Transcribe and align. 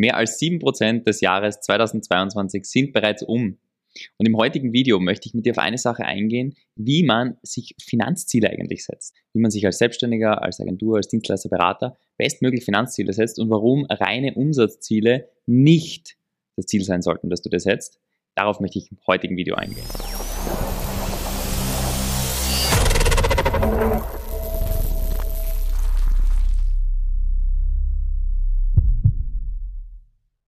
Mehr 0.00 0.16
als 0.16 0.40
7% 0.40 1.04
des 1.04 1.20
Jahres 1.20 1.60
2022 1.60 2.64
sind 2.64 2.94
bereits 2.94 3.22
um. 3.22 3.58
Und 4.16 4.26
im 4.26 4.34
heutigen 4.38 4.72
Video 4.72 4.98
möchte 4.98 5.28
ich 5.28 5.34
mit 5.34 5.44
dir 5.44 5.50
auf 5.50 5.58
eine 5.58 5.76
Sache 5.76 6.06
eingehen, 6.06 6.54
wie 6.74 7.02
man 7.02 7.36
sich 7.42 7.74
Finanzziele 7.78 8.48
eigentlich 8.48 8.86
setzt. 8.86 9.14
Wie 9.34 9.40
man 9.40 9.50
sich 9.50 9.66
als 9.66 9.76
Selbstständiger, 9.76 10.42
als 10.42 10.58
Agentur, 10.58 10.96
als 10.96 11.08
Dienstleister, 11.08 11.50
Berater 11.50 11.98
bestmöglich 12.16 12.64
Finanzziele 12.64 13.12
setzt 13.12 13.38
und 13.38 13.50
warum 13.50 13.84
reine 13.90 14.32
Umsatzziele 14.36 15.28
nicht 15.44 16.16
das 16.56 16.64
Ziel 16.64 16.82
sein 16.82 17.02
sollten, 17.02 17.28
das 17.28 17.42
du 17.42 17.50
dir 17.50 17.60
setzt. 17.60 18.00
Darauf 18.34 18.58
möchte 18.58 18.78
ich 18.78 18.90
im 18.90 18.96
heutigen 19.06 19.36
Video 19.36 19.56
eingehen. 19.56 19.84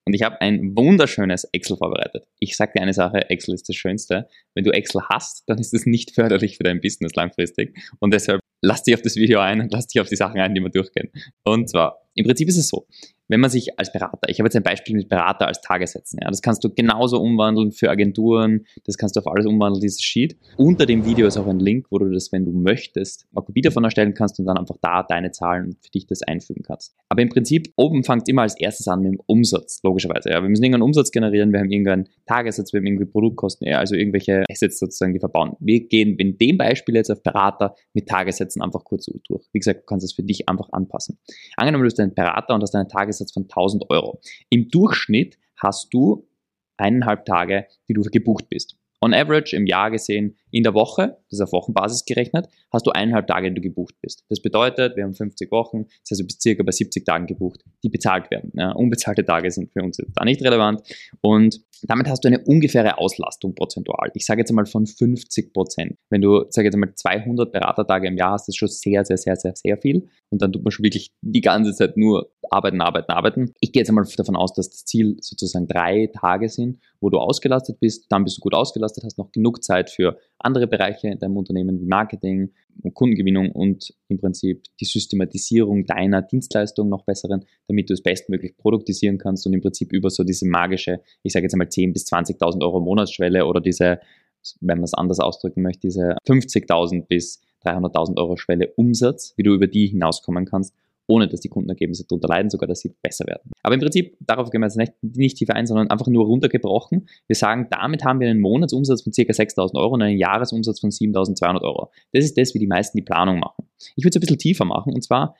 Und 0.09 0.15
ich 0.15 0.23
habe 0.23 0.41
ein 0.41 0.75
wunderschönes 0.75 1.43
Excel 1.51 1.77
vorbereitet. 1.77 2.25
Ich 2.39 2.57
sage 2.57 2.71
dir 2.75 2.81
eine 2.81 2.95
Sache, 2.95 3.29
Excel 3.29 3.53
ist 3.53 3.69
das 3.69 3.75
Schönste. 3.75 4.27
Wenn 4.55 4.63
du 4.63 4.71
Excel 4.71 5.03
hast, 5.07 5.43
dann 5.45 5.59
ist 5.59 5.71
es 5.71 5.85
nicht 5.85 6.15
förderlich 6.15 6.57
für 6.57 6.63
dein 6.63 6.81
Business 6.81 7.13
langfristig. 7.13 7.77
Und 7.99 8.11
deshalb 8.11 8.41
lass 8.63 8.81
dich 8.81 8.95
auf 8.95 9.03
das 9.03 9.17
Video 9.17 9.39
ein 9.39 9.61
und 9.61 9.71
lass 9.71 9.85
dich 9.85 10.01
auf 10.01 10.09
die 10.09 10.15
Sachen 10.15 10.41
ein, 10.41 10.55
die 10.55 10.61
wir 10.61 10.71
durchgehen. 10.71 11.11
Und 11.43 11.69
zwar, 11.69 12.09
im 12.15 12.25
Prinzip 12.25 12.49
ist 12.49 12.57
es 12.57 12.69
so, 12.69 12.87
wenn 13.29 13.39
man 13.39 13.49
sich 13.49 13.79
als 13.79 13.91
Berater, 13.93 14.27
ich 14.27 14.39
habe 14.39 14.47
jetzt 14.47 14.55
ein 14.55 14.63
Beispiel 14.63 14.95
mit 14.95 15.07
Berater 15.07 15.47
als 15.47 15.61
Tagessätzen, 15.61 16.19
ja, 16.21 16.29
das 16.29 16.41
kannst 16.41 16.63
du 16.63 16.69
genauso 16.69 17.21
umwandeln 17.21 17.71
für 17.71 17.89
Agenturen, 17.89 18.65
das 18.85 18.97
kannst 18.97 19.15
du 19.15 19.21
auf 19.21 19.27
alles 19.27 19.45
umwandeln, 19.45 19.79
dieses 19.79 20.01
Sheet. 20.01 20.37
Unter 20.57 20.85
dem 20.85 21.05
Video 21.05 21.27
ist 21.27 21.37
auch 21.37 21.47
ein 21.47 21.59
Link, 21.59 21.87
wo 21.91 21.99
du 21.99 22.09
das, 22.09 22.31
wenn 22.31 22.45
du 22.45 22.51
möchtest, 22.51 23.27
eine 23.33 23.45
Kopie 23.45 23.61
davon 23.61 23.83
erstellen 23.83 24.13
kannst 24.13 24.39
und 24.39 24.45
dann 24.45 24.57
einfach 24.57 24.77
da 24.81 25.03
deine 25.03 25.31
Zahlen 25.31 25.77
für 25.81 25.91
dich 25.91 26.07
das 26.07 26.23
einfügen 26.23 26.63
kannst. 26.63 26.95
Aber 27.07 27.21
im 27.21 27.29
Prinzip, 27.29 27.71
oben 27.75 28.03
fängt 28.03 28.27
immer 28.27 28.41
als 28.41 28.59
erstes 28.59 28.87
an 28.87 29.01
mit 29.01 29.13
dem 29.13 29.21
Umsatz, 29.27 29.79
logischerweise. 29.83 30.29
Ja. 30.29 30.41
Wir 30.41 30.49
müssen 30.49 30.63
irgendeinen 30.63 30.83
Umsatz 30.83 31.11
generieren, 31.11 31.51
wir 31.51 31.59
haben 31.59 31.69
irgendeinen 31.69 32.09
Tagessatz, 32.25 32.73
wir 32.73 32.79
haben 32.79 32.87
irgendwie 32.87 33.05
Produktkosten, 33.05 33.67
ja, 33.67 33.77
also 33.77 33.95
irgendwelche 33.95 34.43
Assets 34.49 34.79
sozusagen, 34.79 35.13
die 35.13 35.19
verbauen. 35.19 35.55
Wir 35.59 35.87
gehen 35.87 36.15
in 36.17 36.37
dem 36.37 36.57
Beispiel 36.57 36.95
jetzt 36.95 37.11
auf 37.11 37.21
Berater 37.21 37.75
mit 37.93 38.07
Tagessätzen 38.07 38.61
einfach 38.61 38.83
kurz 38.83 39.05
durch. 39.05 39.45
Wie 39.53 39.59
gesagt, 39.59 39.81
du 39.81 39.85
kannst 39.85 40.03
es 40.03 40.13
für 40.13 40.23
dich 40.23 40.49
einfach 40.49 40.69
anpassen. 40.71 41.19
Angenommen, 41.57 41.83
du 41.83 41.87
bist 41.87 41.99
ein 41.99 42.13
Berater 42.13 42.55
und 42.55 42.61
hast 42.61 42.75
einen 42.75 42.89
Tagessatz 42.89 43.18
von 43.33 43.43
1000 43.43 43.89
Euro. 43.89 44.19
Im 44.49 44.69
Durchschnitt 44.69 45.37
hast 45.57 45.93
du 45.93 46.27
eineinhalb 46.77 47.25
Tage, 47.25 47.67
die 47.87 47.93
du 47.93 48.01
gebucht 48.01 48.49
bist. 48.49 48.77
On 49.01 49.13
average 49.13 49.55
im 49.55 49.65
Jahr 49.65 49.91
gesehen 49.91 50.35
in 50.51 50.63
der 50.63 50.73
Woche, 50.73 51.17
das 51.29 51.39
ist 51.39 51.41
auf 51.41 51.53
Wochenbasis 51.53 52.03
gerechnet, 52.03 52.47
hast 52.71 52.85
du 52.85 52.91
eineinhalb 52.91 53.27
Tage, 53.27 53.49
die 53.49 53.55
du 53.55 53.61
gebucht 53.61 53.95
bist. 54.01 54.25
Das 54.27 54.41
bedeutet, 54.41 54.97
wir 54.97 55.03
haben 55.03 55.13
50 55.13 55.49
Wochen, 55.51 55.85
das 55.85 56.11
heißt, 56.11 56.21
du 56.21 56.25
bist 56.25 56.41
circa 56.41 56.63
bei 56.63 56.71
70 56.71 57.05
Tagen 57.05 57.25
gebucht, 57.25 57.63
die 57.83 57.89
bezahlt 57.89 58.29
werden. 58.29 58.51
Ja, 58.55 58.71
unbezahlte 58.71 59.23
Tage 59.23 59.51
sind 59.51 59.71
für 59.71 59.83
uns 59.83 59.97
da 59.97 60.25
nicht 60.25 60.41
relevant 60.43 60.81
und 61.21 61.61
damit 61.83 62.07
hast 62.07 62.23
du 62.23 62.27
eine 62.27 62.39
ungefähre 62.39 62.97
Auslastung 62.97 63.55
prozentual. 63.55 64.11
Ich 64.13 64.25
sage 64.25 64.41
jetzt 64.41 64.49
einmal 64.49 64.65
von 64.65 64.85
50 64.85 65.53
Prozent. 65.53 65.95
Wenn 66.09 66.21
du, 66.21 66.45
sage 66.49 66.67
jetzt 66.67 66.75
einmal 66.75 66.93
200 66.93 67.51
Beratertage 67.51 68.07
im 68.07 68.17
Jahr 68.17 68.33
hast, 68.33 68.47
ist 68.49 68.57
schon 68.57 68.67
sehr, 68.67 69.05
sehr, 69.05 69.17
sehr, 69.17 69.35
sehr, 69.35 69.53
sehr 69.55 69.77
viel 69.77 70.07
und 70.29 70.41
dann 70.41 70.51
tut 70.51 70.63
man 70.63 70.71
schon 70.71 70.83
wirklich 70.83 71.11
die 71.21 71.41
ganze 71.41 71.73
Zeit 71.73 71.97
nur 71.97 72.31
arbeiten, 72.49 72.81
arbeiten, 72.81 73.11
arbeiten. 73.11 73.53
Ich 73.59 73.71
gehe 73.71 73.81
jetzt 73.81 73.89
einmal 73.89 74.05
davon 74.17 74.35
aus, 74.35 74.53
dass 74.53 74.69
das 74.69 74.85
Ziel 74.85 75.17
sozusagen 75.21 75.67
drei 75.67 76.09
Tage 76.13 76.49
sind, 76.49 76.79
wo 76.99 77.09
du 77.09 77.17
ausgelastet 77.17 77.79
bist, 77.79 78.05
dann 78.09 78.23
bist 78.23 78.37
du 78.37 78.41
gut 78.41 78.53
ausgelastet, 78.53 79.03
hast 79.03 79.17
noch 79.17 79.31
genug 79.31 79.63
Zeit 79.63 79.89
für 79.89 80.17
andere 80.39 80.67
Bereiche 80.67 81.07
in 81.07 81.19
deinem 81.19 81.37
Unternehmen 81.37 81.79
wie 81.79 81.85
Marketing 81.85 82.53
Kundengewinnung 82.93 83.51
und 83.51 83.93
im 84.07 84.19
Prinzip 84.19 84.63
die 84.79 84.85
Systematisierung 84.85 85.85
deiner 85.85 86.21
Dienstleistung 86.21 86.89
noch 86.89 87.03
besseren, 87.03 87.45
damit 87.67 87.89
du 87.89 87.93
es 87.93 88.01
bestmöglich 88.01 88.57
produktisieren 88.57 89.17
kannst 89.17 89.45
und 89.45 89.53
im 89.53 89.61
Prinzip 89.61 89.91
über 89.91 90.09
so 90.09 90.23
diese 90.23 90.47
magische, 90.47 91.01
ich 91.23 91.33
sage 91.33 91.45
jetzt 91.45 91.53
einmal 91.53 91.67
10.000 91.67 91.93
bis 91.93 92.05
20.000 92.11 92.61
Euro 92.61 92.79
Monatsschwelle 92.79 93.45
oder 93.45 93.61
diese, 93.61 93.99
wenn 94.61 94.77
man 94.77 94.85
es 94.85 94.93
anders 94.93 95.19
ausdrücken 95.19 95.61
möchte, 95.61 95.81
diese 95.81 96.15
50.000 96.27 97.07
bis 97.07 97.41
300.000 97.65 98.17
Euro 98.17 98.37
Schwelle 98.37 98.73
Umsatz, 98.75 99.33
wie 99.35 99.43
du 99.43 99.53
über 99.53 99.67
die 99.67 99.87
hinauskommen 99.87 100.45
kannst, 100.45 100.73
ohne 101.09 101.27
dass 101.27 101.41
die 101.41 101.49
Kundenergebnisse 101.49 102.05
darunter 102.07 102.27
leiden, 102.27 102.49
sogar 102.49 102.67
dass 102.67 102.81
sie 102.81 102.93
besser 103.01 103.25
werden. 103.25 103.51
Aber 103.63 103.73
im 103.73 103.81
Prinzip, 103.81 104.15
darauf 104.19 104.51
gehen 104.51 104.61
wir 104.61 104.67
jetzt 104.67 104.77
nicht, 104.77 104.93
nicht 105.01 105.37
tiefer 105.37 105.55
ein, 105.55 105.65
sondern 105.65 105.89
einfach 105.89 106.07
nur 106.07 106.25
runtergebrochen. 106.25 107.09
Wir 107.27 107.35
sagen, 107.35 107.67
damit 107.71 108.03
haben 108.05 108.19
wir 108.19 108.29
einen 108.29 108.39
Monatsumsatz 108.39 109.01
von 109.01 109.11
ca. 109.11 109.21
6.000 109.21 109.75
Euro 109.75 109.95
und 109.95 110.03
einen 110.03 110.19
Jahresumsatz 110.19 110.79
von 110.79 110.91
7.200 110.91 111.61
Euro. 111.61 111.91
Das 112.13 112.23
ist 112.23 112.37
das, 112.37 112.53
wie 112.53 112.59
die 112.59 112.67
meisten 112.67 112.97
die 112.97 113.03
Planung 113.03 113.39
machen. 113.39 113.65
Ich 113.95 114.03
würde 114.03 114.09
es 114.09 114.15
ein 114.17 114.21
bisschen 114.21 114.37
tiefer 114.37 114.65
machen 114.65 114.93
und 114.93 115.03
zwar 115.03 115.35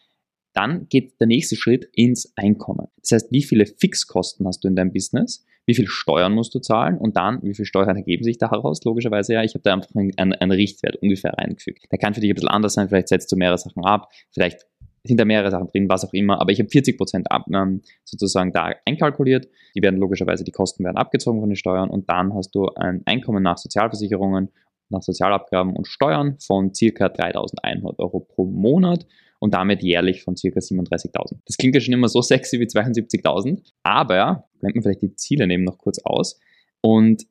dann 0.54 0.88
geht 0.90 1.20
der 1.20 1.28
nächste 1.28 1.56
Schritt 1.56 1.88
ins 1.94 2.34
Einkommen. 2.36 2.88
Das 3.02 3.12
heißt, 3.12 3.32
wie 3.32 3.44
viele 3.44 3.66
Fixkosten 3.68 4.48
hast 4.48 4.64
du 4.64 4.68
in 4.68 4.76
deinem 4.76 4.92
Business? 4.92 5.46
Wie 5.68 5.76
viel 5.76 5.88
Steuern 5.88 6.34
musst 6.34 6.56
du 6.56 6.60
zahlen? 6.60 6.98
Und 6.98 7.16
dann, 7.16 7.44
wie 7.44 7.54
viel 7.54 7.66
Steuern 7.66 7.96
ergeben 7.96 8.24
sich 8.24 8.40
daraus? 8.40 8.84
Logischerweise, 8.84 9.34
ja, 9.34 9.44
ich 9.44 9.54
habe 9.54 9.62
da 9.62 9.74
einfach 9.74 9.94
einen, 9.94 10.34
einen 10.34 10.52
Richtwert 10.52 10.96
ungefähr 10.96 11.34
reingefügt. 11.34 11.86
Der 11.92 12.00
kann 12.00 12.16
für 12.16 12.22
dich 12.22 12.32
ein 12.32 12.34
bisschen 12.34 12.50
anders 12.50 12.74
sein. 12.74 12.90
Vielleicht 12.90 13.10
setzt 13.10 13.32
du 13.32 13.36
mehrere 13.36 13.60
Sachen 13.60 13.86
ab. 13.86 14.10
Vielleicht 14.32 14.66
sind 15.04 15.20
da 15.20 15.26
mehrere 15.26 15.52
Sachen 15.52 15.68
drin, 15.68 15.90
was 15.90 16.06
auch 16.06 16.14
immer, 16.14 16.40
aber 16.40 16.52
ich 16.52 16.60
habe 16.60 16.70
40 16.70 16.98
Prozent 16.98 17.28
ähm, 17.54 17.82
sozusagen 18.04 18.52
da 18.52 18.74
einkalkuliert. 18.86 19.48
Die 19.76 19.82
werden 19.82 20.00
logischerweise, 20.00 20.44
die 20.44 20.52
Kosten 20.52 20.84
werden 20.84 20.98
abgezogen 20.98 21.40
von 21.40 21.50
den 21.50 21.56
Steuern 21.56 21.90
und 21.90 22.10
dann 22.10 22.34
hast 22.34 22.54
du 22.56 22.68
ein 22.76 23.02
Einkommen 23.06 23.44
nach 23.44 23.58
Sozialversicherungen, 23.58 24.50
nach 24.90 25.02
Sozialabgaben 25.02 25.76
und 25.76 25.88
Steuern 25.88 26.38
von 26.40 26.74
circa 26.74 27.08
3.100 27.08 28.00
Euro 28.00 28.20
pro 28.20 28.46
Monat 28.46 29.06
und 29.40 29.54
damit 29.54 29.84
jährlich 29.84 30.24
von 30.24 30.36
circa 30.36 30.60
37.000. 30.60 31.38
Das 31.46 31.58
klingt 31.58 31.76
ja 31.76 31.82
schon 31.82 31.94
immer 31.94 32.10
so 32.10 32.22
sexy 32.22 32.60
wie 32.60 32.66
72.000, 32.66 33.62
aber 33.84 34.46
blenden 34.60 34.80
wir 34.80 34.84
vielleicht 34.84 35.02
die 35.02 35.16
Ziele 35.16 35.48
nehmen 35.48 35.64
noch 35.64 35.78
kurz 35.78 36.00
aus 36.04 36.40
und 36.82 37.26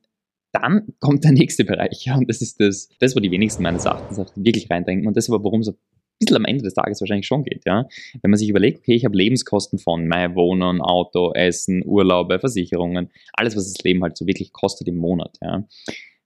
dann 0.52 0.94
kommt 0.98 1.24
der 1.24 1.32
nächste 1.32 1.64
Bereich, 1.64 2.06
ja, 2.06 2.16
und 2.16 2.28
das 2.28 2.40
ist 2.40 2.58
das, 2.58 2.88
das, 3.00 3.14
wo 3.14 3.20
die 3.20 3.30
wenigsten 3.30 3.62
meines 3.62 3.84
Erachtens 3.84 4.18
wirklich 4.34 4.70
reindenken 4.70 5.06
und 5.06 5.16
das 5.16 5.26
ist 5.26 5.30
aber, 5.30 5.44
worum 5.44 5.60
es 5.60 5.74
bisschen 6.18 6.36
am 6.36 6.44
Ende 6.44 6.64
des 6.64 6.74
Tages 6.74 7.00
wahrscheinlich 7.00 7.26
schon 7.26 7.44
geht, 7.44 7.64
ja. 7.66 7.86
Wenn 8.22 8.30
man 8.30 8.38
sich 8.38 8.48
überlegt, 8.48 8.78
okay, 8.78 8.94
ich 8.94 9.04
habe 9.04 9.16
Lebenskosten 9.16 9.78
von 9.78 10.06
mein 10.06 10.34
Wohnen, 10.34 10.80
Auto, 10.80 11.32
Essen, 11.32 11.82
Urlaube, 11.84 12.38
Versicherungen, 12.38 13.10
alles, 13.32 13.56
was 13.56 13.72
das 13.72 13.84
Leben 13.84 14.02
halt 14.02 14.16
so 14.16 14.26
wirklich 14.26 14.52
kostet 14.52 14.88
im 14.88 14.96
Monat, 14.96 15.38
ja. 15.42 15.64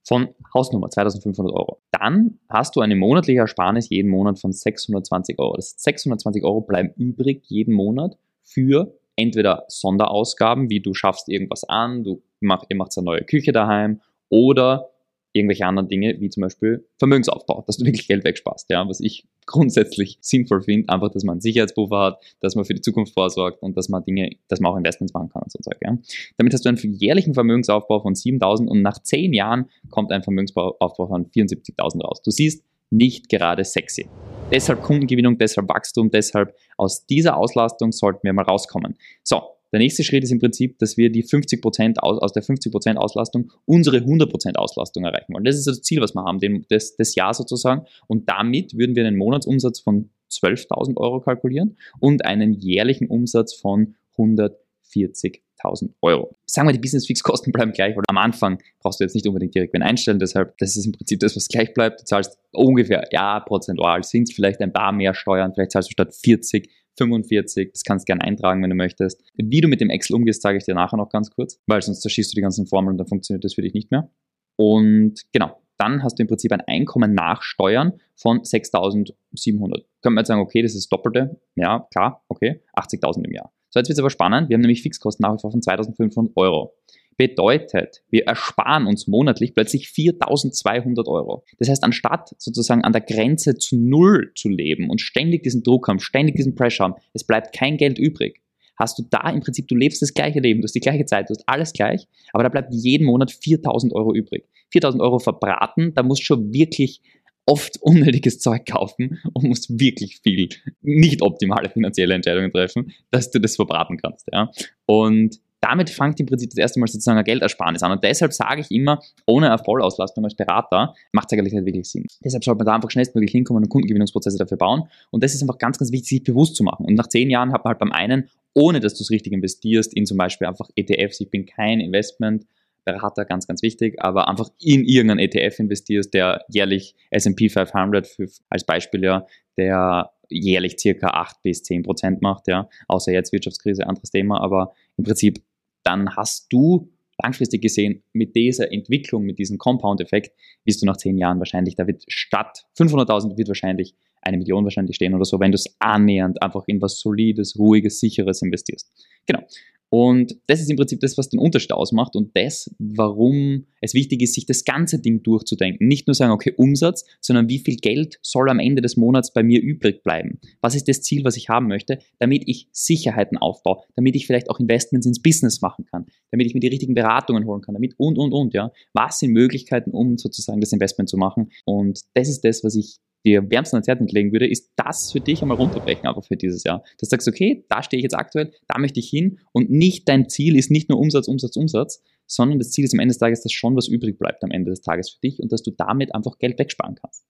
Von 0.04 0.30
Hausnummer 0.52 0.90
2500 0.90 1.54
Euro. 1.54 1.80
Dann 1.92 2.40
hast 2.48 2.74
du 2.74 2.80
eine 2.80 2.96
monatliche 2.96 3.40
Ersparnis 3.40 3.88
jeden 3.88 4.10
Monat 4.10 4.40
von 4.40 4.52
620 4.52 5.38
Euro. 5.38 5.54
Das 5.54 5.74
620 5.78 6.42
Euro 6.42 6.60
bleiben 6.60 6.92
übrig 6.96 7.44
jeden 7.46 7.72
Monat 7.72 8.16
für 8.42 8.98
entweder 9.14 9.64
Sonderausgaben, 9.68 10.70
wie 10.70 10.80
du 10.80 10.94
schaffst 10.94 11.28
irgendwas 11.28 11.62
an, 11.64 12.02
du 12.02 12.22
mach, 12.40 12.64
ihr 12.68 12.76
macht 12.76 12.96
eine 12.96 13.04
neue 13.04 13.22
Küche 13.22 13.52
daheim 13.52 14.00
oder 14.28 14.90
irgendwelche 15.32 15.66
anderen 15.66 15.88
Dinge, 15.88 16.16
wie 16.20 16.30
zum 16.30 16.42
Beispiel 16.42 16.86
Vermögensaufbau, 16.98 17.62
dass 17.66 17.76
du 17.76 17.84
wirklich 17.86 18.08
Geld 18.08 18.24
wegsparst, 18.24 18.70
ja, 18.70 18.86
was 18.88 19.00
ich 19.00 19.26
grundsätzlich 19.46 20.18
sinnvoll 20.20 20.62
finde, 20.62 20.92
einfach, 20.92 21.10
dass 21.10 21.24
man 21.24 21.34
einen 21.34 21.40
Sicherheitspuffer 21.40 21.98
hat, 21.98 22.22
dass 22.40 22.54
man 22.54 22.64
für 22.64 22.74
die 22.74 22.80
Zukunft 22.80 23.14
vorsorgt 23.14 23.62
und 23.62 23.76
dass 23.76 23.88
man 23.88 24.04
Dinge, 24.04 24.30
dass 24.48 24.60
man 24.60 24.72
auch 24.72 24.76
Investments 24.76 25.12
machen 25.12 25.28
kann 25.28 25.42
und 25.42 25.52
so 25.52 25.58
Zeug, 25.58 25.78
ja. 25.82 25.96
Damit 26.36 26.52
hast 26.52 26.64
du 26.64 26.68
einen 26.68 26.78
jährlichen 26.94 27.34
Vermögensaufbau 27.34 28.00
von 28.00 28.14
7.000 28.14 28.66
und 28.66 28.82
nach 28.82 28.98
10 28.98 29.32
Jahren 29.32 29.66
kommt 29.90 30.12
ein 30.12 30.22
Vermögensaufbau 30.22 31.06
von 31.06 31.26
74.000 31.30 32.02
raus. 32.02 32.22
Du 32.22 32.30
siehst, 32.30 32.64
nicht 32.92 33.28
gerade 33.28 33.64
sexy. 33.64 34.06
Deshalb 34.50 34.82
Kundengewinnung, 34.82 35.38
deshalb 35.38 35.68
Wachstum, 35.68 36.10
deshalb 36.10 36.54
aus 36.76 37.06
dieser 37.06 37.38
Auslastung 37.38 37.90
sollten 37.90 38.20
wir 38.22 38.34
mal 38.34 38.44
rauskommen. 38.44 38.96
So, 39.22 39.40
der 39.72 39.80
nächste 39.80 40.04
Schritt 40.04 40.22
ist 40.22 40.30
im 40.30 40.38
Prinzip, 40.38 40.78
dass 40.78 40.96
wir 40.96 41.10
die 41.10 41.24
50% 41.24 41.98
aus, 41.98 42.18
aus 42.20 42.32
der 42.32 42.42
50% 42.42 42.96
Auslastung 42.96 43.50
unsere 43.64 43.98
100% 43.98 44.56
Auslastung 44.56 45.04
erreichen 45.04 45.32
wollen. 45.32 45.44
Das 45.44 45.56
ist 45.56 45.66
das 45.66 45.82
Ziel, 45.82 46.00
was 46.00 46.14
wir 46.14 46.22
haben, 46.24 46.38
den, 46.38 46.66
das, 46.68 46.94
das 46.96 47.14
Jahr 47.14 47.32
sozusagen. 47.32 47.86
Und 48.06 48.28
damit 48.28 48.76
würden 48.76 48.94
wir 48.94 49.06
einen 49.06 49.16
Monatsumsatz 49.16 49.80
von 49.80 50.10
12.000 50.30 50.96
Euro 50.96 51.20
kalkulieren 51.20 51.76
und 52.00 52.24
einen 52.24 52.52
jährlichen 52.52 53.06
Umsatz 53.06 53.54
von 53.54 53.94
140.000 54.16 55.90
Euro. 56.02 56.36
Sagen 56.44 56.68
wir, 56.68 56.72
die 56.72 56.78
Business-Fixkosten 56.78 57.52
bleiben 57.52 57.72
gleich, 57.72 57.96
weil 57.96 58.04
am 58.08 58.18
Anfang 58.18 58.58
brauchst 58.80 59.00
du 59.00 59.04
jetzt 59.04 59.14
nicht 59.14 59.26
unbedingt 59.26 59.54
direkt 59.54 59.72
wen 59.72 59.82
einstellen, 59.82 60.18
deshalb, 60.18 60.56
das 60.58 60.76
ist 60.76 60.84
im 60.84 60.92
Prinzip 60.92 61.20
das, 61.20 61.34
was 61.36 61.48
gleich 61.48 61.72
bleibt. 61.72 62.00
Du 62.00 62.04
zahlst 62.04 62.38
ungefähr, 62.52 63.08
ja, 63.10 63.40
prozentual 63.40 64.02
sind 64.02 64.28
es 64.28 64.34
vielleicht 64.34 64.60
ein 64.60 64.72
paar 64.72 64.92
mehr 64.92 65.14
Steuern, 65.14 65.52
vielleicht 65.54 65.72
zahlst 65.72 65.90
du 65.90 65.92
statt 65.92 66.14
40 66.14 66.68
45, 66.98 67.72
das 67.72 67.84
kannst 67.84 68.04
du 68.04 68.12
gerne 68.12 68.22
eintragen, 68.22 68.62
wenn 68.62 68.70
du 68.70 68.76
möchtest. 68.76 69.22
Wie 69.34 69.60
du 69.60 69.68
mit 69.68 69.80
dem 69.80 69.90
Excel 69.90 70.16
umgehst, 70.16 70.42
zeige 70.42 70.58
ich 70.58 70.64
dir 70.64 70.74
nachher 70.74 70.96
noch 70.96 71.08
ganz 71.08 71.30
kurz, 71.30 71.60
weil 71.66 71.82
sonst 71.82 72.02
zerschießt 72.02 72.32
du 72.32 72.36
die 72.36 72.42
ganzen 72.42 72.66
Formeln 72.66 72.94
und 72.94 72.98
dann 72.98 73.06
funktioniert 73.06 73.44
das 73.44 73.54
für 73.54 73.62
dich 73.62 73.74
nicht 73.74 73.90
mehr. 73.90 74.10
Und 74.56 75.22
genau, 75.32 75.56
dann 75.78 76.02
hast 76.02 76.18
du 76.18 76.22
im 76.22 76.28
Prinzip 76.28 76.52
ein 76.52 76.60
Einkommen 76.60 77.14
nach 77.14 77.42
Steuern 77.42 77.94
von 78.14 78.40
6.700. 78.40 79.14
Könnte 79.16 79.84
man 80.04 80.18
jetzt 80.18 80.28
sagen, 80.28 80.40
okay, 80.40 80.62
das 80.62 80.74
ist 80.74 80.84
das 80.84 80.88
Doppelte. 80.88 81.40
Ja, 81.56 81.86
klar, 81.90 82.22
okay, 82.28 82.62
80.000 82.76 83.24
im 83.24 83.32
Jahr. 83.32 83.52
So, 83.70 83.80
jetzt 83.80 83.88
wird 83.88 83.96
es 83.96 84.00
aber 84.00 84.10
spannend. 84.10 84.48
Wir 84.48 84.54
haben 84.54 84.60
nämlich 84.60 84.82
Fixkosten 84.82 85.22
nach 85.22 85.34
wie 85.34 85.40
vor 85.40 85.50
von 85.50 85.60
2.500 85.60 86.32
Euro. 86.36 86.74
Bedeutet, 87.16 88.02
wir 88.10 88.26
ersparen 88.26 88.86
uns 88.86 89.06
monatlich 89.06 89.54
plötzlich 89.54 89.88
4200 89.88 91.06
Euro. 91.08 91.44
Das 91.58 91.68
heißt, 91.68 91.84
anstatt 91.84 92.34
sozusagen 92.38 92.84
an 92.84 92.92
der 92.92 93.02
Grenze 93.02 93.56
zu 93.56 93.76
Null 93.76 94.32
zu 94.34 94.48
leben 94.48 94.90
und 94.90 95.00
ständig 95.00 95.42
diesen 95.42 95.62
Druck 95.62 95.88
haben, 95.88 96.00
ständig 96.00 96.36
diesen 96.36 96.54
Pressure 96.54 96.84
haben, 96.84 96.94
es 97.12 97.24
bleibt 97.24 97.54
kein 97.54 97.76
Geld 97.76 97.98
übrig, 97.98 98.40
hast 98.76 98.98
du 98.98 99.04
da 99.08 99.30
im 99.30 99.40
Prinzip, 99.40 99.68
du 99.68 99.74
lebst 99.74 100.02
das 100.02 100.14
gleiche 100.14 100.40
Leben, 100.40 100.60
du 100.60 100.64
hast 100.64 100.74
die 100.74 100.80
gleiche 100.80 101.04
Zeit, 101.04 101.28
du 101.28 101.34
hast 101.34 101.48
alles 101.48 101.72
gleich, 101.72 102.08
aber 102.32 102.42
da 102.42 102.48
bleibt 102.48 102.72
jeden 102.72 103.06
Monat 103.06 103.30
4000 103.30 103.92
Euro 103.92 104.14
übrig. 104.14 104.44
4000 104.70 105.02
Euro 105.02 105.18
verbraten, 105.18 105.92
da 105.94 106.02
musst 106.02 106.22
du 106.22 106.24
schon 106.26 106.52
wirklich 106.52 107.02
oft 107.46 107.78
unnötiges 107.80 108.38
Zeug 108.38 108.66
kaufen 108.66 109.20
und 109.32 109.44
musst 109.44 109.78
wirklich 109.78 110.20
viel 110.22 110.48
nicht 110.80 111.22
optimale 111.22 111.70
finanzielle 111.70 112.14
Entscheidungen 112.14 112.52
treffen, 112.52 112.92
dass 113.10 113.30
du 113.30 113.40
das 113.40 113.56
verbraten 113.56 113.96
kannst. 113.96 114.28
Ja? 114.32 114.50
Und 114.86 115.40
damit 115.62 115.90
fängt 115.90 116.18
im 116.18 116.26
Prinzip 116.26 116.50
das 116.50 116.58
erste 116.58 116.80
Mal 116.80 116.88
sozusagen 116.88 117.18
ein 117.18 117.24
Geldersparnis 117.24 117.82
an. 117.82 117.92
Und 117.92 118.02
deshalb 118.02 118.32
sage 118.32 118.60
ich 118.60 118.70
immer, 118.70 119.00
ohne 119.26 119.46
eine 119.48 119.62
Vollauslastung 119.62 120.24
als 120.24 120.34
Berater 120.34 120.94
macht 121.12 121.32
es 121.32 121.38
eigentlich 121.38 121.52
nicht 121.52 121.64
wirklich 121.64 121.88
Sinn. 121.88 122.04
Deshalb 122.22 122.42
sollte 122.42 122.58
man 122.58 122.66
da 122.66 122.74
einfach 122.74 122.90
schnellstmöglich 122.90 123.30
hinkommen 123.30 123.62
und 123.62 123.68
Kundengewinnungsprozesse 123.68 124.38
dafür 124.38 124.58
bauen. 124.58 124.88
Und 125.10 125.22
das 125.22 125.34
ist 125.34 125.42
einfach 125.42 125.58
ganz, 125.58 125.78
ganz 125.78 125.92
wichtig, 125.92 126.08
sich 126.08 126.24
bewusst 126.24 126.56
zu 126.56 126.64
machen. 126.64 126.84
Und 126.84 126.94
nach 126.94 127.06
zehn 127.06 127.30
Jahren 127.30 127.52
hat 127.52 127.64
man 127.64 127.70
halt 127.70 127.78
beim 127.78 127.92
einen, 127.92 128.28
ohne 128.54 128.80
dass 128.80 128.94
du 128.94 129.04
es 129.04 129.10
richtig 129.10 129.32
investierst, 129.32 129.94
in 129.94 130.04
zum 130.04 130.18
Beispiel 130.18 130.48
einfach 130.48 130.68
ETFs, 130.74 131.20
ich 131.20 131.30
bin 131.30 131.46
kein 131.46 131.80
Investment, 131.80 132.44
Berater, 132.84 133.24
ganz, 133.24 133.46
ganz 133.46 133.62
wichtig, 133.62 134.02
aber 134.02 134.26
einfach 134.26 134.48
in 134.60 134.84
irgendeinen 134.84 135.20
ETF 135.20 135.60
investierst, 135.60 136.12
der 136.12 136.44
jährlich 136.48 136.96
S&P 137.10 137.48
500 137.48 138.08
für, 138.08 138.26
als 138.50 138.64
Beispiel 138.64 139.04
ja, 139.04 139.24
der 139.56 140.10
jährlich 140.28 140.76
circa 140.80 141.08
8 141.08 141.42
bis 141.42 141.62
10 141.62 141.84
Prozent 141.84 142.22
macht, 142.22 142.48
ja, 142.48 142.68
außer 142.88 143.12
jetzt 143.12 143.32
Wirtschaftskrise, 143.32 143.86
anderes 143.86 144.10
Thema, 144.10 144.40
aber 144.40 144.72
im 144.96 145.04
Prinzip 145.04 145.40
dann 145.84 146.16
hast 146.16 146.52
du 146.52 146.90
langfristig 147.22 147.62
gesehen 147.62 148.02
mit 148.12 148.34
dieser 148.34 148.72
Entwicklung, 148.72 149.24
mit 149.24 149.38
diesem 149.38 149.58
Compound-Effekt, 149.58 150.32
wirst 150.64 150.82
du 150.82 150.86
nach 150.86 150.96
10 150.96 151.18
Jahren 151.18 151.38
wahrscheinlich, 151.38 151.74
da 151.76 151.86
wird 151.86 152.04
statt 152.08 152.66
500.000 152.78 153.36
wird 153.36 153.48
wahrscheinlich 153.48 153.94
eine 154.22 154.38
Million 154.38 154.64
wahrscheinlich 154.64 154.96
stehen 154.96 155.14
oder 155.14 155.24
so, 155.24 155.40
wenn 155.40 155.52
du 155.52 155.56
es 155.56 155.76
annähernd 155.78 156.42
einfach 156.42 156.62
in 156.66 156.80
was 156.80 157.00
Solides, 157.00 157.58
Ruhiges, 157.58 158.00
Sicheres 158.00 158.42
investierst. 158.42 158.90
Genau. 159.26 159.42
Und 159.92 160.38
das 160.46 160.62
ist 160.62 160.70
im 160.70 160.78
Prinzip 160.78 161.00
das, 161.00 161.18
was 161.18 161.28
den 161.28 161.38
Unterschied 161.38 161.72
ausmacht 161.72 162.16
und 162.16 162.34
das, 162.34 162.74
warum 162.78 163.66
es 163.82 163.92
wichtig 163.92 164.22
ist, 164.22 164.32
sich 164.32 164.46
das 164.46 164.64
ganze 164.64 164.98
Ding 164.98 165.22
durchzudenken. 165.22 165.86
Nicht 165.86 166.06
nur 166.06 166.14
sagen, 166.14 166.32
okay, 166.32 166.54
Umsatz, 166.56 167.04
sondern 167.20 167.50
wie 167.50 167.58
viel 167.58 167.76
Geld 167.76 168.18
soll 168.22 168.48
am 168.48 168.58
Ende 168.58 168.80
des 168.80 168.96
Monats 168.96 169.34
bei 169.34 169.42
mir 169.42 169.60
übrig 169.60 170.02
bleiben? 170.02 170.40
Was 170.62 170.74
ist 170.74 170.88
das 170.88 171.02
Ziel, 171.02 171.24
was 171.24 171.36
ich 171.36 171.50
haben 171.50 171.68
möchte, 171.68 171.98
damit 172.18 172.44
ich 172.46 172.68
Sicherheiten 172.72 173.36
aufbaue, 173.36 173.82
damit 173.94 174.16
ich 174.16 174.26
vielleicht 174.26 174.48
auch 174.48 174.60
Investments 174.60 175.06
ins 175.06 175.20
Business 175.20 175.60
machen 175.60 175.84
kann, 175.84 176.06
damit 176.30 176.46
ich 176.46 176.54
mir 176.54 176.60
die 176.60 176.68
richtigen 176.68 176.94
Beratungen 176.94 177.44
holen 177.44 177.60
kann, 177.60 177.74
damit 177.74 177.92
und, 177.98 178.16
und, 178.16 178.32
und, 178.32 178.54
ja. 178.54 178.72
Was 178.94 179.18
sind 179.18 179.32
Möglichkeiten, 179.32 179.90
um 179.90 180.16
sozusagen 180.16 180.62
das 180.62 180.72
Investment 180.72 181.10
zu 181.10 181.18
machen? 181.18 181.50
Und 181.66 182.00
das 182.14 182.30
ist 182.30 182.46
das, 182.46 182.64
was 182.64 182.76
ich 182.76 182.96
dir 183.24 183.50
wärmsten 183.50 183.76
ans 183.76 183.88
Herz 183.88 184.00
legen 184.12 184.32
würde, 184.32 184.48
ist 184.48 184.72
das 184.76 185.12
für 185.12 185.20
dich 185.20 185.42
einmal 185.42 185.56
runterbrechen, 185.56 186.06
einfach 186.06 186.24
für 186.24 186.36
dieses 186.36 186.64
Jahr. 186.64 186.82
Dass 186.98 187.08
du 187.08 187.14
sagst, 187.14 187.28
okay, 187.28 187.64
da 187.68 187.82
stehe 187.82 187.98
ich 187.98 188.04
jetzt 188.04 188.16
aktuell, 188.16 188.52
da 188.68 188.78
möchte 188.78 189.00
ich 189.00 189.08
hin 189.08 189.38
und 189.52 189.70
nicht 189.70 190.08
dein 190.08 190.28
Ziel 190.28 190.56
ist 190.56 190.70
nicht 190.70 190.88
nur 190.88 190.98
Umsatz, 190.98 191.28
Umsatz, 191.28 191.56
Umsatz, 191.56 192.02
sondern 192.26 192.58
das 192.58 192.70
Ziel 192.70 192.84
ist 192.84 192.94
am 192.94 193.00
Ende 193.00 193.12
des 193.12 193.18
Tages, 193.18 193.42
dass 193.42 193.52
schon 193.52 193.76
was 193.76 193.88
übrig 193.88 194.18
bleibt 194.18 194.42
am 194.44 194.50
Ende 194.50 194.70
des 194.70 194.80
Tages 194.80 195.10
für 195.10 195.20
dich 195.20 195.40
und 195.40 195.52
dass 195.52 195.62
du 195.62 195.70
damit 195.70 196.14
einfach 196.14 196.38
Geld 196.38 196.58
wegsparen 196.58 196.96
kannst. 196.96 197.24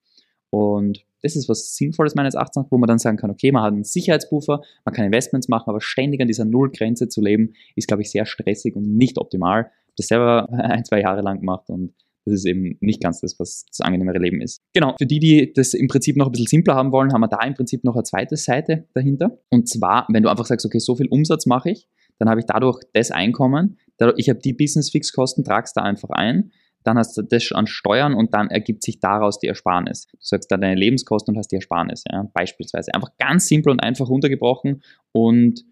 Und 0.50 1.04
das 1.22 1.34
ist 1.34 1.48
was 1.48 1.76
Sinnvolles 1.76 2.14
meines 2.14 2.34
Erachtens, 2.34 2.66
wo 2.70 2.76
man 2.76 2.86
dann 2.86 2.98
sagen 2.98 3.16
kann, 3.16 3.30
okay, 3.30 3.52
man 3.52 3.62
hat 3.62 3.72
einen 3.72 3.84
Sicherheitspuffer, 3.84 4.60
man 4.84 4.94
kann 4.94 5.06
Investments 5.06 5.48
machen, 5.48 5.70
aber 5.70 5.80
ständig 5.80 6.20
an 6.20 6.28
dieser 6.28 6.44
Nullgrenze 6.44 7.08
zu 7.08 7.22
leben, 7.22 7.54
ist, 7.74 7.88
glaube 7.88 8.02
ich, 8.02 8.10
sehr 8.10 8.26
stressig 8.26 8.76
und 8.76 8.96
nicht 8.96 9.18
optimal. 9.18 9.70
Das 9.96 10.08
selber 10.08 10.48
ein, 10.52 10.84
zwei 10.84 11.00
Jahre 11.00 11.22
lang 11.22 11.40
gemacht 11.40 11.70
und 11.70 11.94
das 12.24 12.34
ist 12.34 12.46
eben 12.46 12.76
nicht 12.80 13.02
ganz 13.02 13.20
das, 13.20 13.38
was 13.38 13.64
das 13.66 13.80
angenehmere 13.80 14.18
Leben 14.18 14.40
ist. 14.40 14.60
Genau, 14.74 14.94
für 14.98 15.06
die, 15.06 15.18
die 15.18 15.52
das 15.52 15.74
im 15.74 15.88
Prinzip 15.88 16.16
noch 16.16 16.26
ein 16.26 16.32
bisschen 16.32 16.46
simpler 16.46 16.74
haben 16.74 16.92
wollen, 16.92 17.12
haben 17.12 17.20
wir 17.20 17.28
da 17.28 17.40
im 17.44 17.54
Prinzip 17.54 17.84
noch 17.84 17.94
eine 17.94 18.04
zweite 18.04 18.36
Seite 18.36 18.86
dahinter. 18.94 19.38
Und 19.50 19.68
zwar, 19.68 20.06
wenn 20.08 20.22
du 20.22 20.28
einfach 20.28 20.46
sagst, 20.46 20.64
okay, 20.64 20.78
so 20.78 20.94
viel 20.94 21.08
Umsatz 21.08 21.46
mache 21.46 21.70
ich, 21.70 21.88
dann 22.18 22.28
habe 22.28 22.40
ich 22.40 22.46
dadurch 22.46 22.80
das 22.92 23.10
Einkommen, 23.10 23.78
ich 24.16 24.28
habe 24.28 24.40
die 24.40 24.52
Business-Fixkosten, 24.52 25.44
tragst 25.44 25.76
da 25.76 25.82
einfach 25.82 26.10
ein, 26.10 26.52
dann 26.84 26.98
hast 26.98 27.16
du 27.16 27.22
das 27.22 27.52
an 27.52 27.66
Steuern 27.66 28.14
und 28.14 28.34
dann 28.34 28.48
ergibt 28.48 28.82
sich 28.82 29.00
daraus 29.00 29.38
die 29.38 29.46
Ersparnis. 29.46 30.08
Du 30.08 30.16
sagst 30.20 30.50
da 30.50 30.56
deine 30.56 30.74
Lebenskosten 30.74 31.34
und 31.34 31.38
hast 31.38 31.52
die 31.52 31.56
Ersparnis, 31.56 32.04
ja, 32.10 32.28
beispielsweise. 32.34 32.94
Einfach 32.94 33.10
ganz 33.18 33.46
simpel 33.46 33.70
und 33.70 33.80
einfach 33.80 34.08
runtergebrochen 34.08 34.82
und 35.12 35.64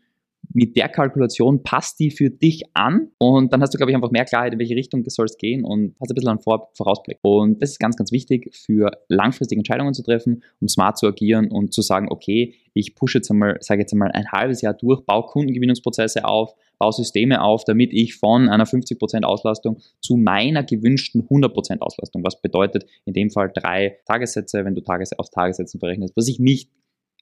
mit 0.53 0.77
der 0.77 0.89
Kalkulation 0.89 1.63
passt 1.63 2.01
die 2.01 2.11
für 2.11 2.31
dich 2.31 2.65
an 2.75 3.09
und 3.19 3.53
dann 3.53 3.63
hast 3.63 3.73
du, 3.73 3.79
glaube 3.79 3.93
ich, 3.93 3.97
einfach 3.97 4.11
mehr 4.11 4.25
Klarheit, 4.25 4.53
in 4.53 4.59
welche 4.59 4.75
Richtung 4.75 5.05
soll 5.07 5.27
es 5.27 5.37
gehen 5.37 5.65
und 5.65 5.95
hast 6.01 6.11
ein 6.11 6.15
bisschen 6.15 6.31
einen 6.31 6.41
Vor 6.41 6.71
Vorausblick. 6.75 7.19
Und 7.23 7.63
das 7.63 7.71
ist 7.71 7.79
ganz, 7.79 7.97
ganz 7.97 8.11
wichtig 8.13 8.55
für 8.55 8.91
langfristige 9.09 9.59
Entscheidungen 9.59 9.95
zu 9.95 10.03
treffen, 10.03 10.43
um 10.61 10.69
smart 10.69 10.99
zu 10.99 11.07
agieren 11.07 11.51
und 11.51 11.73
zu 11.73 11.83
sagen, 11.83 12.09
okay, 12.11 12.55
ich 12.75 12.95
pushe 12.95 13.19
jetzt 13.19 13.31
einmal, 13.31 13.59
sage 13.61 13.81
jetzt 13.83 13.93
einmal 13.93 14.11
ein 14.13 14.31
halbes 14.31 14.63
Jahr 14.63 14.75
durch, 14.75 15.05
baue 15.05 15.27
Kundengewinnungsprozesse 15.27 16.25
auf, 16.25 16.55
baue 16.79 16.93
Systeme 16.93 17.43
auf, 17.43 17.65
damit 17.65 17.93
ich 17.93 18.15
von 18.15 18.49
einer 18.49 18.65
50% 18.65 19.23
Auslastung 19.23 19.79
zu 20.01 20.17
meiner 20.17 20.65
gewünschten 20.65 21.23
100% 21.29 21.79
Auslastung, 21.81 22.25
was 22.25 22.41
bedeutet 22.41 22.87
in 23.05 23.13
dem 23.13 23.31
Fall 23.31 23.51
drei 23.55 23.99
Tagessätze, 24.07 24.65
wenn 24.65 24.75
du 24.75 24.81
Tages 24.81 25.17
auf 25.19 25.31
Tagessätzen 25.31 25.81
verrechnest, 25.81 26.17
was 26.17 26.29
ich 26.29 26.39
nicht 26.39 26.71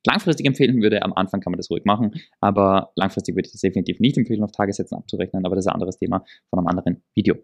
langfristig 0.06 0.47
empfehlen 0.47 0.83
würde. 0.83 1.03
Am 1.03 1.12
Anfang 1.12 1.41
kann 1.41 1.53
man 1.53 1.59
das 1.59 1.71
ruhig 1.71 1.85
machen, 1.85 2.12
aber 2.41 2.93
langfristig 2.97 3.35
würde 3.35 3.47
ich 3.47 3.53
das 3.53 3.61
definitiv 3.61 4.00
nicht 4.00 4.17
empfehlen, 4.17 4.43
auf 4.43 4.53
Tagessätzen 4.53 4.99
abzurechnen, 4.99 5.45
aber 5.45 5.56
das 5.56 5.65
ist 5.65 5.69
ein 5.69 5.75
anderes 5.75 5.97
Thema 5.97 6.25
von 6.50 6.59
einem 6.59 6.69
anderen 6.69 7.03
Video. 7.15 7.37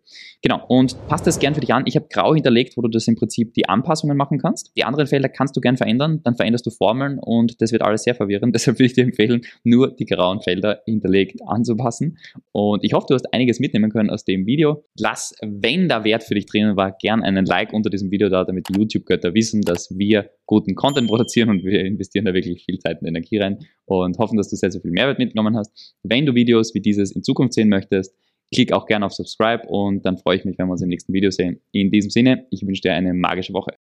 Genau, 0.43 0.65
und 0.69 0.97
passt 1.09 1.27
das 1.27 1.39
gern 1.39 1.55
für 1.55 1.61
dich 1.61 1.73
an. 1.73 1.85
Ich 1.87 1.97
habe 1.97 2.07
grau 2.11 2.35
hinterlegt, 2.35 2.77
wo 2.77 2.83
du 2.83 2.89
das 2.89 3.07
im 3.09 3.17
Prinzip 3.17 3.55
die 3.55 3.69
Anpassungen 3.69 4.17
machen 4.17 4.39
kannst. 4.39 4.73
Die 4.77 4.85
anderen 4.85 5.07
Felder 5.07 5.29
kannst 5.29 5.57
du 5.57 5.61
gern 5.61 5.77
verändern, 5.77 6.21
dann 6.23 6.37
veränderst 6.37 6.67
du 6.67 6.71
Formeln 6.71 7.19
und 7.19 7.61
das 7.61 7.73
wird 7.73 7.83
alles 7.83 8.05
sehr 8.05 8.15
verwirrend. 8.15 8.55
Deshalb 8.55 8.79
würde 8.79 8.87
ich 8.87 8.93
dir 8.95 9.05
empfehlen, 9.05 9.43
nur 9.63 9.95
die 9.95 10.05
grauen 10.05 10.41
Felder 10.41 10.83
hinterlegt 10.85 11.41
anzupassen. 11.47 12.19
Und 12.53 12.85
ich 12.85 12.93
hoffe, 12.93 13.07
du 13.09 13.15
hast 13.15 13.33
einiges 13.33 13.61
mitnehmen 13.61 13.91
können 13.91 14.11
aus 14.11 14.25
dem 14.25 14.47
Video. 14.47 14.85
Lass, 14.99 15.35
wenn 15.43 15.89
da 15.89 16.05
Wert 16.05 16.25
für 16.25 16.35
dich 16.35 16.47
drinnen 16.47 16.77
war, 16.77 16.93
gern 16.93 17.23
einen 17.23 17.47
Like 17.47 17.73
unter 17.73 17.91
diesem 17.91 18.11
Video 18.11 18.29
da, 18.29 18.45
damit 18.45 18.69
die 18.69 18.79
YouTube-Götter 18.79 19.35
wissen, 19.35 19.63
dass 19.63 19.97
wir 19.97 20.31
guten 20.47 20.75
Content 20.75 21.09
produzieren 21.09 21.51
und 21.51 21.65
wir 21.65 21.85
investieren 21.85 22.25
da 22.25 22.35
wirklich 22.35 22.65
viel 22.65 22.79
Zeit 22.79 23.01
und 23.01 23.09
Energie 23.09 23.39
rein 23.39 23.59
und 23.87 24.19
hoffen, 24.19 24.37
dass 24.37 24.51
du 24.51 24.57
sehr, 24.57 24.71
sehr 24.71 24.81
viel 24.81 24.91
Mehrwert 24.91 25.19
mitgenommen 25.19 25.57
hast. 25.57 25.97
Wenn 26.03 26.27
du 26.27 26.35
Videos 26.35 26.75
wie 26.75 26.81
dieses 26.81 27.13
in 27.13 27.23
Zukunft 27.23 27.55
sehen 27.55 27.69
möchtest, 27.69 28.15
klick 28.53 28.73
auch 28.73 28.87
gerne 28.87 29.07
auf 29.07 29.13
Subscribe 29.13 29.67
und 29.67 30.05
dann 30.05 30.19
freue 30.19 30.37
ich 30.37 30.45
mich, 30.45 30.59
wenn 30.59 30.67
wir 30.67 30.73
uns 30.73 30.83
im 30.83 30.89
nächsten 30.89 31.13
Video 31.13 31.31
sehen. 31.31 31.61
In 31.73 31.91
diesem 31.91 32.11
Sinne, 32.11 32.47
ich 32.51 32.67
wünsche 32.67 32.83
dir 32.83 32.95
eine 32.95 33.15
magische 33.15 33.53
Woche. 33.53 33.73